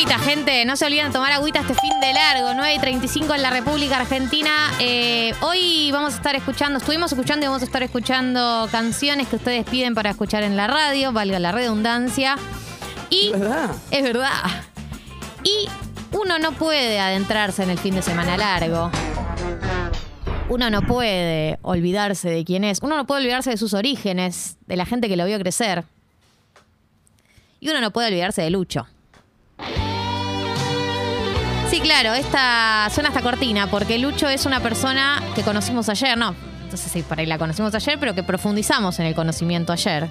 [0.00, 0.64] agüita, gente.
[0.64, 2.54] No se olviden de tomar agüita este fin de largo.
[2.54, 4.50] 9 y 35 en la República Argentina.
[4.78, 9.36] Eh, hoy vamos a estar escuchando, estuvimos escuchando y vamos a estar escuchando canciones que
[9.36, 12.36] ustedes piden para escuchar en la radio, valga la redundancia.
[13.10, 13.70] Y Es verdad.
[13.90, 14.32] es verdad.
[15.44, 15.68] Y
[16.12, 18.90] uno no puede adentrarse en el fin de semana largo.
[20.48, 22.78] Uno no puede olvidarse de quién es.
[22.80, 25.84] Uno no puede olvidarse de sus orígenes, de la gente que lo vio crecer.
[27.60, 28.86] Y uno no puede olvidarse de Lucho.
[31.70, 36.34] Sí, claro, esta suena esta cortina, porque Lucho es una persona que conocimos ayer, no,
[36.64, 40.10] entonces sí, por ahí la conocimos ayer, pero que profundizamos en el conocimiento ayer.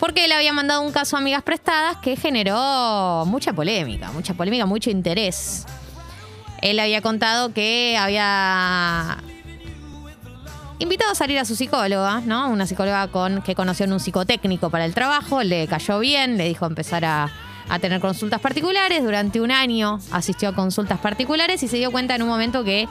[0.00, 4.66] Porque él había mandado un caso a amigas prestadas que generó mucha polémica, mucha polémica,
[4.66, 5.66] mucho interés.
[6.60, 9.18] Él había contado que había
[10.80, 12.50] invitado a salir a su psicóloga, ¿no?
[12.50, 16.48] Una psicóloga con, que conoció en un psicotécnico para el trabajo, le cayó bien, le
[16.48, 17.30] dijo empezar a,
[17.68, 19.02] a tener consultas particulares.
[19.02, 22.88] Durante un año asistió a consultas particulares y se dio cuenta en un momento que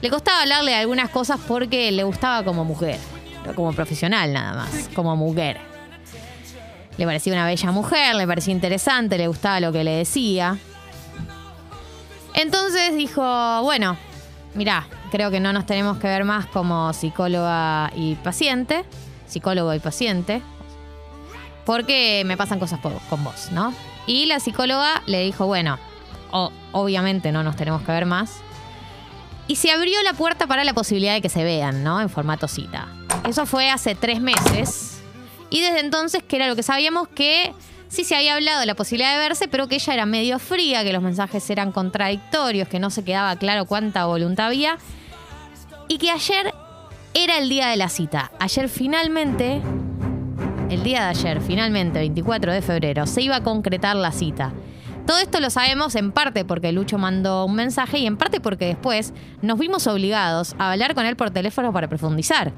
[0.00, 2.98] le costaba hablarle de algunas cosas porque le gustaba como mujer,
[3.54, 5.58] como profesional nada más, como mujer.
[6.96, 10.58] Le parecía una bella mujer, le parecía interesante, le gustaba lo que le decía.
[12.34, 13.22] Entonces dijo,
[13.62, 13.96] bueno,
[14.54, 18.84] mirá, creo que no nos tenemos que ver más como psicóloga y paciente,
[19.26, 20.42] psicólogo y paciente,
[21.64, 23.72] porque me pasan cosas con vos, ¿no?
[24.08, 25.78] Y la psicóloga le dijo, bueno,
[26.72, 28.40] obviamente no nos tenemos que ver más.
[29.46, 32.00] Y se abrió la puerta para la posibilidad de que se vean, ¿no?
[32.00, 32.88] En formato cita.
[33.28, 35.02] Eso fue hace tres meses.
[35.50, 37.52] Y desde entonces, que era lo que sabíamos, que
[37.88, 40.84] sí se había hablado de la posibilidad de verse, pero que ella era medio fría,
[40.84, 44.78] que los mensajes eran contradictorios, que no se quedaba claro cuánta voluntad había.
[45.86, 46.54] Y que ayer
[47.12, 48.30] era el día de la cita.
[48.38, 49.60] Ayer finalmente,
[50.70, 54.52] el día de ayer, finalmente, 24 de febrero, se iba a concretar la cita.
[55.06, 58.66] Todo esto lo sabemos en parte porque Lucho mandó un mensaje y en parte porque
[58.66, 62.52] después nos vimos obligados a hablar con él por teléfono para profundizar.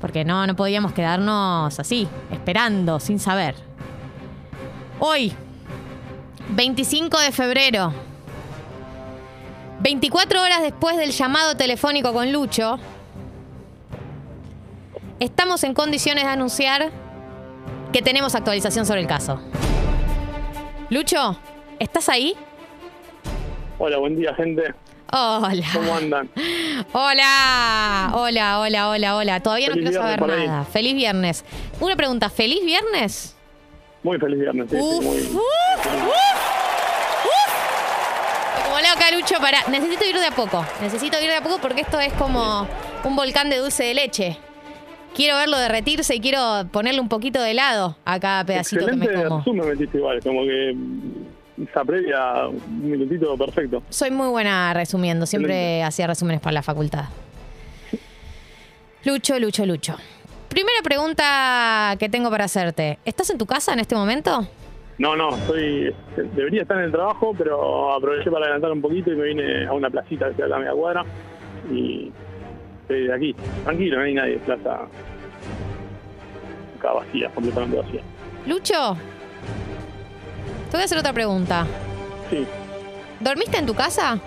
[0.00, 3.54] Porque no, no podíamos quedarnos así, esperando, sin saber.
[4.98, 5.32] Hoy,
[6.50, 7.92] 25 de febrero,
[9.78, 12.80] 24 horas después del llamado telefónico con Lucho,
[15.20, 17.01] estamos en condiciones de anunciar
[17.92, 19.40] que tenemos actualización sobre el caso.
[20.90, 21.38] Lucho,
[21.78, 22.34] ¿estás ahí?
[23.78, 24.74] Hola, buen día, gente.
[25.12, 25.66] Hola.
[25.74, 26.30] ¿Cómo andan?
[26.92, 29.40] Hola, hola, hola, hola, hola.
[29.40, 30.46] Todavía no quiero saber ahí.
[30.46, 30.64] nada.
[30.64, 31.44] Feliz viernes.
[31.80, 33.36] Una pregunta, ¿feliz viernes?
[34.02, 35.16] Muy feliz viernes, sí, sí, Uf, muy.
[35.18, 36.12] uf, uf, uf.
[38.64, 39.62] Como loca, Lucho, para.
[39.68, 40.64] Necesito ir de a poco.
[40.80, 42.66] Necesito ir de a poco porque esto es como
[43.04, 44.38] un volcán de dulce de leche.
[45.14, 49.16] Quiero verlo derretirse y quiero ponerle un poquito de helado a cada pedacito que Excelente
[49.16, 49.38] me como.
[49.38, 50.76] resumen metiste igual, como que
[51.70, 53.82] esa previa, un minutito perfecto.
[53.90, 55.26] Soy muy buena resumiendo.
[55.26, 55.82] Siempre Excelente.
[55.84, 57.04] hacía resúmenes para la facultad.
[59.04, 59.96] Lucho, Lucho, Lucho.
[60.48, 62.98] Primera pregunta que tengo para hacerte.
[63.04, 64.46] ¿Estás en tu casa en este momento?
[64.98, 65.94] No, no, estoy,
[66.36, 69.72] debería estar en el trabajo, pero aproveché para adelantar un poquito y me vine a
[69.72, 71.04] una placita que está acá a media cuadra.
[71.70, 72.12] Y
[73.14, 73.34] aquí,
[73.64, 74.80] tranquilo, no hay nadie, plaza
[76.78, 78.00] acá vacía, completamente vacía.
[78.46, 78.96] Lucho,
[80.70, 81.66] te voy a hacer otra pregunta.
[82.30, 82.46] Sí,
[83.20, 84.18] ¿Dormiste en tu casa?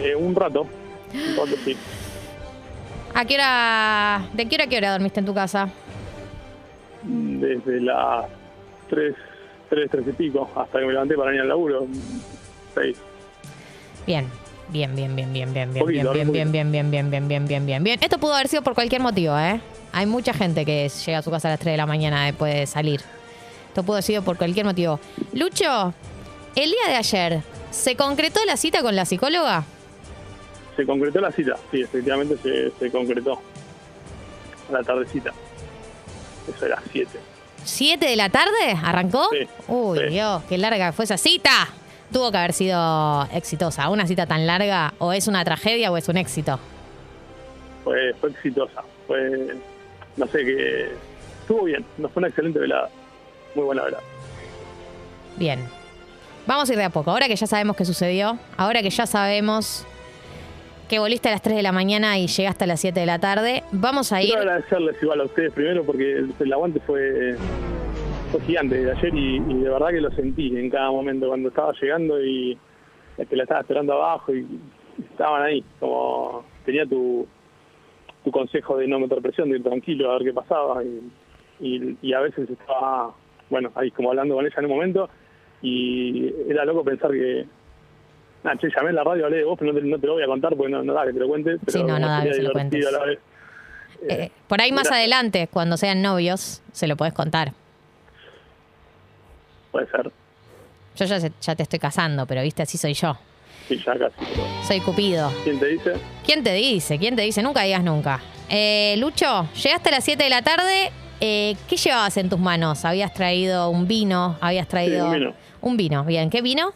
[0.00, 1.76] eh, un rato, un rato sí.
[3.14, 5.68] ¿A qué hora, ¿De qué hora a qué hora dormiste en tu casa?
[7.02, 8.26] Desde las
[8.88, 9.14] 3,
[9.68, 11.86] 3, 3 y pico, hasta que me levanté para ir al laburo,
[12.74, 12.96] 6.
[14.06, 14.26] Bien,
[14.70, 17.66] bien, bien, bien, bien, bien, bien, bien, bien, bien, bien, bien, bien, bien, bien, bien,
[17.66, 17.98] bien, bien.
[18.00, 19.60] Esto pudo haber sido por cualquier motivo, ¿eh?
[19.92, 22.54] Hay mucha gente que llega a su casa a las 3 de la mañana después
[22.54, 23.00] de salir.
[23.68, 25.00] Esto pudo haber sido por cualquier motivo.
[25.32, 25.92] Lucho,
[26.54, 29.64] el día de ayer, ¿se concretó la cita con la psicóloga?
[30.76, 33.40] Se concretó la cita, sí, efectivamente se, se concretó.
[34.70, 35.32] La tardecita.
[36.48, 37.18] Eso era 7.
[37.64, 38.76] ¿Siete de la tarde?
[38.82, 39.28] ¿Arrancó?
[39.30, 40.04] Sí, Uy, sí.
[40.06, 41.68] Dios, qué larga fue esa cita.
[42.12, 43.88] Tuvo que haber sido exitosa.
[43.88, 46.58] Una cita tan larga, o es una tragedia o es un éxito.
[47.84, 48.82] Fue, fue exitosa.
[49.06, 49.54] Fue,
[50.16, 50.92] no sé, que
[51.40, 51.84] estuvo bien.
[51.98, 52.88] Nos fue una excelente velada.
[53.54, 54.02] Muy buena velada.
[55.36, 55.60] Bien.
[56.46, 57.10] Vamos a ir de a poco.
[57.10, 59.86] Ahora que ya sabemos qué sucedió, ahora que ya sabemos
[60.88, 63.20] que voliste a las 3 de la mañana y llegaste a las 7 de la
[63.20, 64.30] tarde, vamos a ir.
[64.30, 67.36] Quiero agradecerles igual a ustedes primero porque el, el aguante fue,
[68.30, 71.48] fue gigante de ayer y, y de verdad que lo sentí en cada momento cuando
[71.48, 72.56] estaba llegando y
[73.28, 74.46] que la estaba esperando abajo y,
[75.12, 75.64] estaban ahí.
[75.78, 77.26] Como tenía tu,
[78.24, 81.10] tu consejo de no meter presión, de ir tranquilo a ver qué pasaba y,
[81.60, 83.14] y, y a veces estaba,
[83.48, 85.08] bueno, ahí como hablando con ella en un momento
[85.62, 87.46] Y era loco pensar que.
[88.42, 90.14] Nah, che, llamé en la radio, hablé de vos, pero no te, no te lo
[90.14, 91.58] voy a contar porque no, no da que te lo cuente.
[91.64, 92.94] Pero Sí, no, no da sería que se lo divertido cuentes.
[92.94, 93.18] a la vez.
[94.08, 94.96] Eh, por ahí más Mira.
[94.96, 97.52] adelante, cuando sean novios, se lo podés contar.
[99.72, 100.10] Puede ser.
[100.96, 103.16] Yo ya, se- ya te estoy casando, pero viste, así soy yo.
[103.68, 104.14] Sí, ya casi.
[104.18, 105.30] pero Soy Cupido.
[105.44, 105.92] ¿Quién te dice?
[106.24, 106.98] ¿Quién te dice?
[106.98, 107.42] ¿Quién te dice?
[107.42, 108.20] Nunca digas nunca.
[108.48, 110.90] Eh, Lucho, llegaste a las 7 de la tarde.
[111.20, 112.84] eh, ¿Qué llevabas en tus manos?
[112.84, 114.36] ¿Habías traído un vino?
[114.40, 115.34] ¿Habías traído un vino.
[115.60, 116.30] Un vino, bien.
[116.30, 116.72] ¿Qué vino?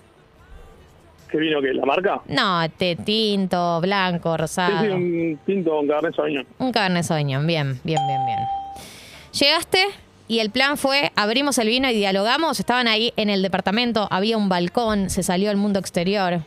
[1.31, 2.21] ¿Qué vino que ¿La marca?
[2.29, 2.61] No,
[3.05, 4.85] tinto, blanco, Sí, rosado.
[4.85, 6.47] sí, un tinto con Cabernet Sauvignon.
[6.59, 8.39] Un Cabernet Sauvignon, bien, bien, bien, bien.
[9.33, 9.85] Llegaste
[10.29, 12.59] y el plan fue, abrimos el vino y dialogamos.
[12.61, 16.41] Estaban ahí en el departamento, había un balcón, se salió al mundo exterior.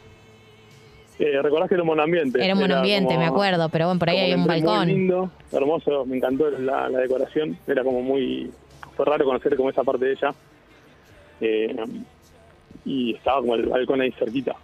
[1.19, 2.43] Eh, ¿Recordás que era un buen ambiente?
[2.43, 4.87] Era un buen ambiente, como- me acuerdo, pero bueno, por ahí que un balcón.
[4.87, 7.57] Muy lindo, hermoso, me encantó la, la decoración.
[7.67, 8.51] Era como muy.
[8.95, 10.33] Fue raro conocer como esa parte de ella.
[11.41, 11.75] Eh,
[12.85, 14.55] y estaba como el balcón ahí cerquita.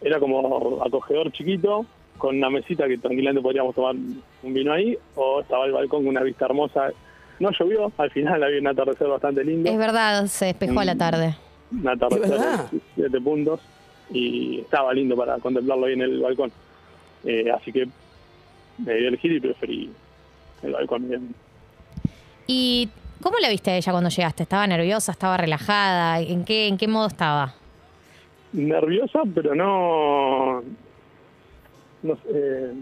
[0.00, 1.84] Era como acogedor chiquito,
[2.18, 6.08] con una mesita que tranquilamente podríamos tomar un vino ahí, o estaba el balcón con
[6.08, 6.90] una vista hermosa.
[7.42, 9.68] No llovió, al final había un atardecer bastante lindo.
[9.68, 11.34] Es verdad, se despejó a la tarde.
[11.72, 13.58] un atardecer de siete puntos
[14.10, 16.52] y estaba lindo para contemplarlo ahí en el balcón.
[17.24, 17.88] Eh, así que
[18.78, 19.90] me dio a elegir y preferí
[20.62, 21.08] el balcón.
[21.08, 21.34] Bien.
[22.46, 22.88] ¿Y
[23.20, 24.44] cómo la viste a ella cuando llegaste?
[24.44, 25.10] ¿Estaba nerviosa?
[25.10, 26.20] ¿Estaba relajada?
[26.20, 27.54] ¿En qué, en qué modo estaba?
[28.52, 30.62] Nerviosa, pero no.
[32.04, 32.72] No, sé, eh,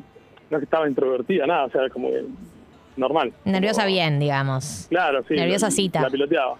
[0.51, 2.27] no que estaba introvertida, nada, o sea, como que
[2.97, 3.33] normal.
[3.45, 4.87] Nerviosa Como- bien, digamos.
[4.89, 5.35] Claro, sí.
[5.35, 6.01] Nerviosa la, cita.
[6.03, 6.57] La piloteaba.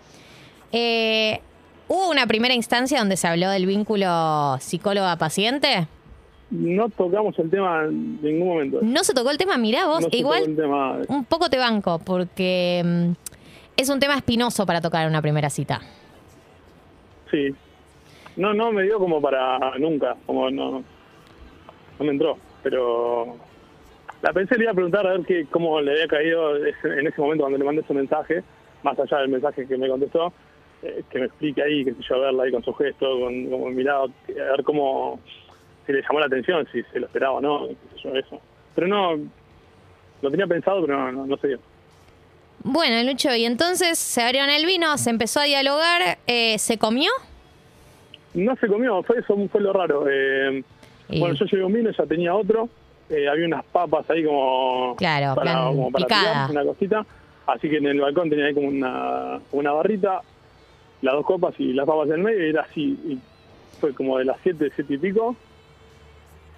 [0.73, 1.41] Eh,
[1.89, 5.89] ¿Hubo una primera instancia donde se habló del vínculo psicóloga-paciente?
[6.51, 8.79] No tocamos el tema en ningún momento.
[8.83, 10.99] No se tocó el tema, mirá vos, No se igual tocó el tema.
[11.09, 13.13] un poco te banco, porque mm,
[13.77, 15.81] es un tema espinoso para tocar en una primera cita.
[17.31, 17.55] Sí.
[18.37, 20.71] No, no me dio como para nunca, como no,
[21.99, 23.37] no me entró, pero
[24.23, 27.21] la pensé, le iba a preguntar a ver qué, cómo le había caído en ese
[27.21, 28.43] momento cuando le mandé ese mensaje,
[28.83, 30.33] más allá del mensaje que me contestó,
[30.83, 33.75] eh, que me explique ahí, qué sé yo, verla ahí con su gesto, con, con
[33.75, 35.21] mirado, a ver cómo,
[35.87, 38.41] si le llamó la atención, si se lo esperaba o no, qué sé yo, eso.
[38.75, 39.17] Pero no,
[40.23, 41.59] lo tenía pensado, pero no, no, no se dio.
[42.63, 47.11] Bueno, Lucho, y entonces se abrieron el vino, se empezó a dialogar, eh, ¿se comió?
[48.35, 50.05] No se comió, fue eso fue lo raro.
[50.11, 50.63] Eh,
[51.09, 52.69] Y- Bueno, yo llevé un vino, ya tenía otro.
[53.11, 57.07] Eh, había unas papas ahí como Claro, para, plan como para tirar, una cosita.
[57.47, 60.21] Así que en el balcón tenía ahí como una, una barrita,
[61.03, 62.99] las dos copas y las papas en el medio, y era así.
[63.07, 63.19] Y
[63.81, 65.35] fue como de las 7, 7 y pico.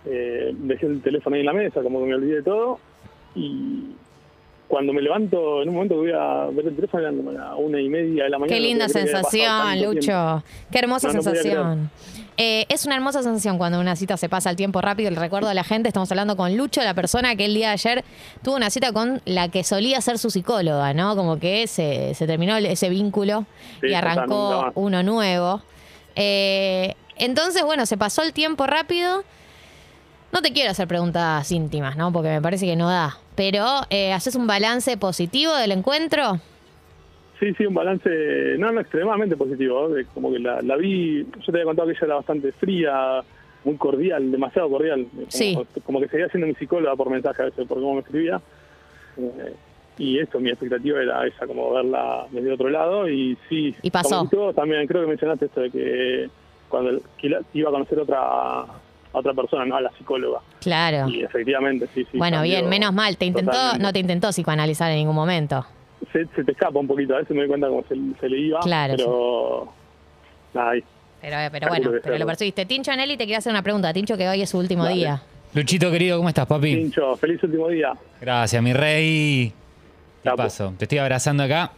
[0.04, 2.78] Eh, dejé el teléfono ahí en la mesa, como que me olvidé de todo.
[3.34, 3.94] Y
[4.68, 7.54] cuando me levanto, en un momento que voy a ver el teléfono, eran como la
[7.54, 8.54] una y media de la mañana.
[8.54, 9.94] Qué linda sensación, tanto tiempo.
[9.94, 10.44] Lucho.
[10.70, 11.90] Qué hermosa No, no podía sensación.
[12.38, 15.10] Eh, es una hermosa sensación cuando una cita se pasa el tiempo rápido.
[15.10, 17.72] Le recuerdo a la gente, estamos hablando con Lucho, la persona que el día de
[17.74, 18.04] ayer
[18.42, 21.14] tuvo una cita con la que solía ser su psicóloga, ¿no?
[21.14, 23.44] Como que se, se terminó el- ese vínculo
[23.80, 25.62] Sí, y arrancó uno nuevo.
[26.16, 29.24] Eh, entonces, bueno, se pasó el tiempo rápido.
[30.32, 32.10] No te quiero hacer preguntas íntimas, ¿no?
[32.12, 33.18] Porque me parece que no da.
[33.34, 36.40] Pero, eh, ¿haces un balance positivo del encuentro?
[37.42, 38.08] Sí, sí, un balance,
[38.56, 39.96] no, no extremadamente positivo.
[39.96, 40.06] ¿eh?
[40.14, 43.20] Como que la, la vi, yo te había contado que ella era bastante fría,
[43.64, 45.06] muy cordial, demasiado cordial.
[45.12, 45.58] Como, Sí.
[45.84, 48.40] Como que seguía siendo mi psicóloga por mensaje a veces, por cómo me escribía.
[49.16, 49.54] Eh,
[49.98, 53.08] y eso, mi expectativa era esa, como verla desde otro lado.
[53.08, 54.28] Y sí, Y pasó.
[54.30, 56.30] tú también creo que mencionaste esto de que
[56.68, 58.66] cuando que iba a conocer otra, a
[59.10, 60.38] otra persona, no a la psicóloga.
[60.60, 61.08] Claro.
[61.08, 62.18] Y efectivamente, sí, sí.
[62.18, 63.16] bueno, bien, menos mal.
[63.16, 63.82] Te intentó, totalmente.
[63.82, 65.66] no te intentó psicoanalizar en ningún momento.
[66.12, 68.38] Se, se te escapa un poquito, a veces me doy cuenta como se, se le
[68.38, 69.72] iba, Claro, pero
[70.54, 70.84] nada, ahí.
[71.20, 72.66] Pero, eh, pero bueno, pero lo percibiste.
[72.66, 73.92] Tincho Anelli te quiere hacer una pregunta.
[73.92, 74.96] Tincho, que hoy es su último Dale.
[74.96, 75.22] día.
[75.54, 76.74] Luchito querido, ¿cómo estás, papi?
[76.74, 77.92] Pincho, feliz último día.
[78.20, 79.52] Gracias, mi rey.
[80.24, 80.36] Capo.
[80.36, 80.74] Tipazo.
[80.78, 81.70] Te estoy abrazando acá.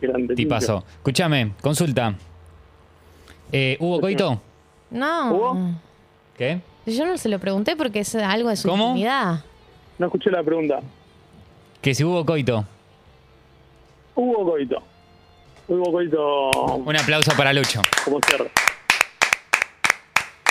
[0.00, 0.34] Grande.
[0.34, 0.84] Tipazo.
[0.96, 2.14] Escúchame, consulta.
[3.52, 4.40] Eh, ¿Hubo coito?
[4.90, 5.32] No.
[5.34, 5.70] ¿Hubo?
[6.36, 6.60] ¿Qué?
[6.86, 8.88] Yo no se lo pregunté porque es algo de su ¿Cómo?
[8.88, 9.34] intimidad.
[9.34, 9.46] Tincho.
[9.98, 10.80] No escuché la pregunta.
[11.82, 12.64] Que si hubo coito.
[14.14, 14.82] Hubo coito.
[15.68, 17.82] Hubo coito Un aplauso para Lucho.
[18.04, 18.50] como cierre.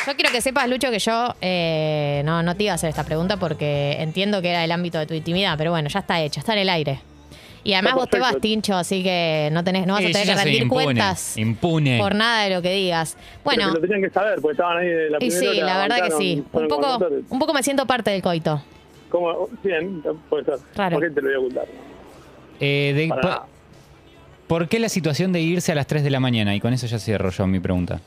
[0.08, 3.04] Yo quiero que sepas, Lucho, que yo eh, no, no te iba a hacer esta
[3.04, 6.40] pregunta porque entiendo que era el ámbito de tu intimidad, pero bueno, ya está hecho,
[6.40, 7.00] está en el aire.
[7.64, 8.36] Y además vos te vas.
[8.42, 12.00] Tincho, así que no tenés, no vas a tener que rendir impune, cuentas Impune.
[12.00, 13.16] por nada de lo que digas.
[13.16, 15.60] Pero Bueno, que lo tenían que saber, porque estaban ahí de la y primera sí,
[15.62, 16.44] hora, la verdad que sí.
[16.52, 16.98] Un poco,
[17.30, 18.60] un poco me siento parte del coito.
[19.12, 19.50] ¿Cómo?
[19.64, 20.56] Bien, puede ser.
[20.76, 20.98] Raro.
[21.00, 21.66] ¿Por qué te lo voy a ocultar?
[22.60, 23.46] Eh, de- Para- pa-
[24.48, 26.56] ¿Por qué la situación de irse a las 3 de la mañana?
[26.56, 28.02] Y con eso ya cierro yo mi pregunta.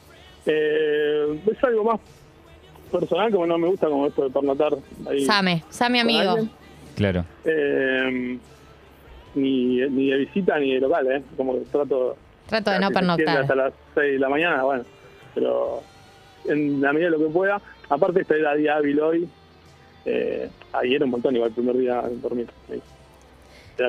[0.46, 2.00] Eh, es algo más
[2.92, 4.73] personal, como no me gusta como esto de pernotar
[5.08, 5.25] ahí.
[5.25, 6.30] Same, Same amigo.
[6.32, 6.50] alguien.
[6.96, 7.25] Claro.
[7.44, 8.38] Eh,
[9.34, 11.23] ni, ni de visita ni de local, ¿eh?
[11.37, 12.16] Como que trato...
[12.46, 13.38] Trato de no pernoctar.
[13.38, 14.84] Hasta las 6 de la mañana, bueno.
[15.34, 15.82] Pero
[16.46, 17.61] en la medida de lo que pueda.
[17.88, 19.28] Aparte, este era día hábil hoy.
[20.04, 22.49] Eh, ayer un montón, igual el primer día dormir.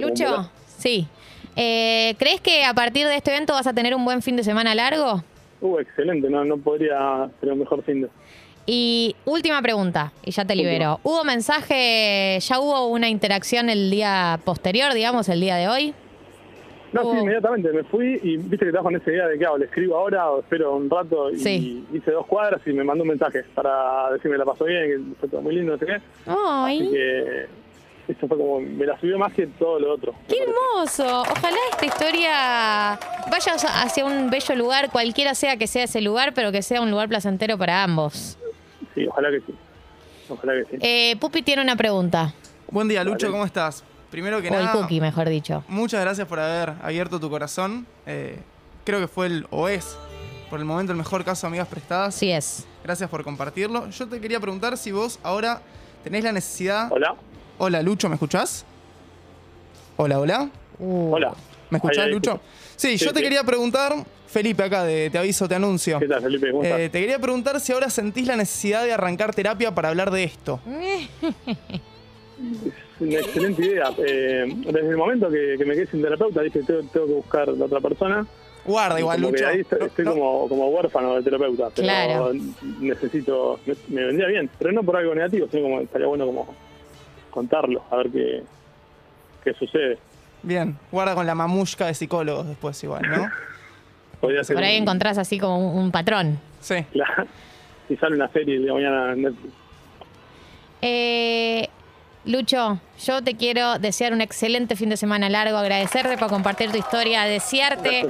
[0.02, 1.08] Lucho, sí.
[1.56, 4.44] Eh, ¿Crees que a partir de este evento vas a tener un buen fin de
[4.44, 5.24] semana largo?
[5.62, 8.10] Uh, excelente, no, no podría ser un mejor fin de
[8.66, 11.00] Y última pregunta, y ya te libero.
[11.04, 15.94] ¿Hubo mensaje, ya hubo una interacción el día posterior, digamos, el día de hoy?
[16.96, 17.14] No, Oh.
[17.14, 19.66] sí, inmediatamente me fui y viste que estaba con esa idea de que hago, le
[19.66, 21.86] escribo ahora o espero un rato y Sí.
[21.94, 25.30] hice dos cuadras y me mandó un mensaje para decirme la pasó bien, que fue
[25.30, 25.94] todo muy lindo, no sé qué.
[25.96, 26.90] Así ¡Ay!
[26.92, 27.46] que
[28.08, 30.14] eso fue como, me la subió más que todo lo otro.
[30.28, 31.22] ¡Qué hermoso!
[31.24, 33.00] Ojalá esta historia
[33.30, 36.92] vaya hacia un bello lugar, cualquiera sea que sea ese lugar, pero que sea un
[36.92, 38.38] lugar placentero para ambos.
[38.94, 39.54] Sí, ojalá que sí.
[40.30, 40.78] Ojalá que sí.
[40.82, 42.34] Eh, Pupi tiene una pregunta.
[42.72, 43.30] Buen día, Lucho.
[43.32, 43.84] ¿cómo estás?
[44.16, 45.66] Primero que O el nada, Cookie, mejor dicho.
[45.68, 47.86] muchas gracias por haber abierto tu corazón.
[48.06, 48.40] Eh,
[48.86, 49.98] creo que fue el, o es,
[50.50, 52.16] por el momento, el mejor caso de amigas prestadas.
[52.16, 52.66] Así es.
[52.82, 53.90] Gracias por compartirlo.
[53.90, 55.62] Yo te quería preguntar si vos ahora
[56.02, 56.88] tenés la necesidad...
[56.94, 57.14] Hola.
[57.58, 58.64] Hola, Lucho, ¿me escuchás?
[59.98, 60.50] Hola, hola.
[60.80, 61.34] Uh, Hola.
[61.70, 62.40] ¿Me escuchás, Lucho?
[62.78, 63.24] Sí, Sí, yo te sí.
[63.26, 63.96] quería preguntar,
[64.28, 66.00] Felipe acá de Te Aviso, Te Anuncio.
[66.00, 66.52] ¿Qué tal, Felipe?
[66.52, 70.10] ¿Cómo Eh, te quería preguntar si ahora sentís la necesidad de arrancar terapia para hablar
[70.10, 70.62] de esto.
[73.00, 73.90] Una excelente idea.
[73.98, 77.50] Eh, desde el momento que, que me quedé sin terapeuta, dije, tengo, tengo que buscar
[77.50, 78.26] a otra persona.
[78.64, 79.48] Guarda, Y igual, como Lucho.
[79.48, 81.70] ahí estoy, No- estoy no- como, como huérfano de terapeuta.
[81.76, 82.32] Pero Claro.
[82.80, 84.50] necesito, me, me vendría bien.
[84.58, 86.56] Pero no por algo negativo, sino como estaría bueno como
[87.32, 88.44] contarlo, a ver qué,
[89.44, 89.98] qué sucede.
[90.42, 93.30] Bien, guarda con la mamushka de psicólogos después igual, ¿no?
[94.22, 96.40] Podría ser Por ahí un- encontrás así como un, un patrón.
[96.62, 96.76] Sí.
[96.94, 97.28] la-
[97.88, 99.54] si sale una serie de mañana en Netflix.
[100.82, 101.68] Eh,
[102.26, 106.78] Lucho, yo te quiero desear un excelente fin de semana largo, agradecerte por compartir tu
[106.78, 108.08] historia, desearte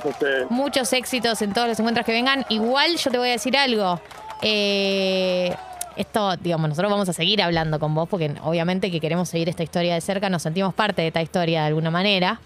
[0.50, 2.46] muchos éxitos en todos los encuentros que vengan.
[2.48, 4.00] Igual yo te voy a decir algo.
[4.42, 5.54] Eh,
[5.98, 9.64] esto, digamos, nosotros vamos a seguir hablando con vos porque obviamente que queremos seguir esta
[9.64, 12.40] historia de cerca, nos sentimos parte de esta historia de alguna manera.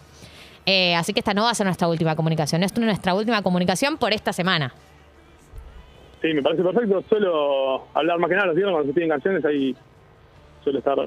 [0.66, 3.44] Eh, así que esta no va a ser nuestra última comunicación, esto es nuestra última
[3.44, 4.74] comunicación por esta semana.
[6.22, 7.04] Sí, me parece perfecto.
[7.08, 9.76] Suelo hablar más que nada los días cuando se piden canciones, ahí
[10.64, 10.98] suelo estar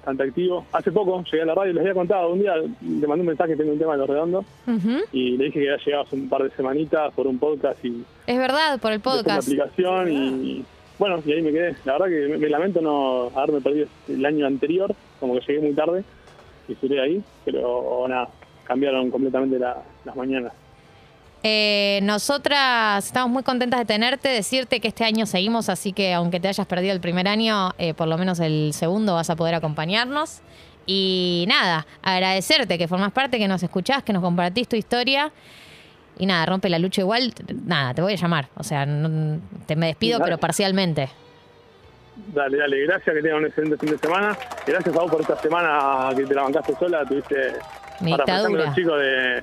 [0.00, 0.64] bastante activo.
[0.72, 2.32] Hace poco llegué a la radio y les había contado.
[2.32, 4.98] Un día le mandé un mensaje, tengo un tema de los redondos, Ujú.
[5.12, 8.04] y le dije que había llegado hace un par de semanitas por un podcast y
[8.26, 9.48] Es verdad, por el después la podcast.
[9.48, 10.64] aplicación y
[10.98, 11.74] bueno, y ahí me quedé.
[11.84, 15.60] La verdad que me, me lamento no haberme perdido el año anterior, como que llegué
[15.60, 16.02] muy tarde
[16.68, 18.28] y estuve ahí, pero nada,
[18.64, 20.52] cambiaron completamente la- las mañanas.
[21.42, 26.38] Eh, nosotras estamos muy contentas de tenerte, decirte que este año seguimos, así que aunque
[26.38, 29.54] te hayas perdido el primer año, eh, por lo menos el segundo vas a poder
[29.54, 30.40] acompañarnos.
[30.86, 35.30] Y nada, agradecerte que formas parte, que nos escuchás, que nos compartís tu historia.
[36.18, 37.32] Y nada, rompe la lucha igual,
[37.64, 38.48] nada, te voy a llamar.
[38.56, 40.30] O sea, no- te me despido, Dale.
[40.30, 41.08] pero parcialmente.
[42.34, 44.36] Dale, dale, gracias, que tengan un excelente fin de semana.
[44.66, 47.52] Gracias a vos por esta semana que te la bancaste sola, tuviste
[48.00, 48.64] Mi para dictadura.
[48.66, 49.40] los chicos de,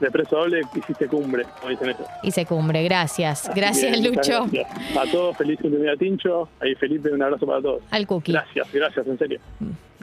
[0.00, 2.06] de Preso Doble, hiciste cumbre, como dicen ellos.
[2.22, 3.48] Y se cumbre, gracias.
[3.48, 4.46] Así Gracias, muchas Lucho.
[4.50, 4.96] gracias.
[4.96, 6.48] A todos, feliz cumpleaños Tincho.
[6.60, 7.82] Ahí Felipe, un abrazo para todos.
[7.90, 8.32] Al cookie.
[8.32, 9.40] Gracias, gracias, en serio.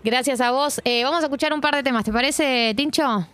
[0.03, 0.79] Gracias a vos.
[0.85, 3.27] Eh, vamos a escuchar un par de temas, ¿te parece, Tincho?